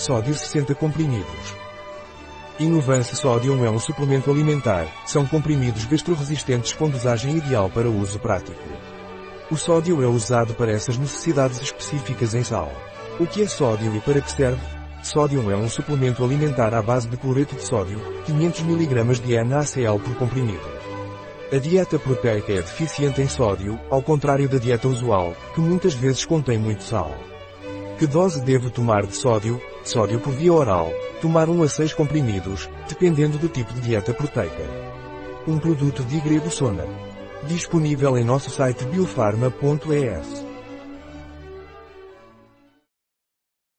Sódio 0.00 0.32
60 0.32 0.74
comprimidos. 0.76 1.54
Inovance 2.58 3.14
Sodium 3.14 3.66
é 3.66 3.70
um 3.70 3.78
suplemento 3.78 4.30
alimentar, 4.30 4.86
são 5.04 5.26
comprimidos 5.26 5.84
gastroresistentes 5.84 6.72
com 6.72 6.88
dosagem 6.88 7.36
ideal 7.36 7.68
para 7.68 7.86
uso 7.86 8.18
prático. 8.18 8.62
O 9.50 9.58
sódio 9.58 10.02
é 10.02 10.06
usado 10.06 10.54
para 10.54 10.72
essas 10.72 10.96
necessidades 10.96 11.60
específicas 11.60 12.34
em 12.34 12.42
sal. 12.42 12.72
O 13.18 13.26
que 13.26 13.42
é 13.42 13.46
sódio 13.46 13.94
e 13.94 14.00
para 14.00 14.22
que 14.22 14.32
serve? 14.32 14.62
Sódio 15.02 15.50
é 15.50 15.56
um 15.56 15.68
suplemento 15.68 16.24
alimentar 16.24 16.72
à 16.72 16.80
base 16.80 17.06
de 17.06 17.18
cloreto 17.18 17.54
de 17.54 17.62
sódio, 17.62 18.00
500 18.24 18.60
mg 18.60 19.20
de 19.20 19.44
NaCl 19.44 19.98
por 20.02 20.14
comprimido. 20.14 20.66
A 21.52 21.58
dieta 21.58 21.98
proteica 21.98 22.50
é 22.54 22.62
deficiente 22.62 23.20
em 23.20 23.28
sódio, 23.28 23.78
ao 23.90 24.00
contrário 24.00 24.48
da 24.48 24.56
dieta 24.56 24.88
usual, 24.88 25.36
que 25.54 25.60
muitas 25.60 25.92
vezes 25.92 26.24
contém 26.24 26.56
muito 26.56 26.84
sal. 26.84 27.14
Que 28.00 28.06
dose 28.06 28.40
devo 28.40 28.70
tomar 28.70 29.04
de 29.06 29.14
sódio? 29.14 29.60
Sódio 29.84 30.18
por 30.20 30.32
via 30.32 30.54
oral. 30.54 30.90
Tomar 31.20 31.50
1 31.50 31.62
a 31.62 31.68
6 31.68 31.92
comprimidos, 31.92 32.66
dependendo 32.88 33.36
do 33.36 33.46
tipo 33.46 33.74
de 33.74 33.80
dieta 33.82 34.14
proteica. 34.14 34.64
Um 35.46 35.58
produto 35.58 36.02
de 36.04 36.16
Igredo 36.16 36.50
Sona. 36.50 36.86
Disponível 37.46 38.16
em 38.16 38.24
nosso 38.24 38.48
site 38.48 38.86
biofarma.es. 38.86 40.39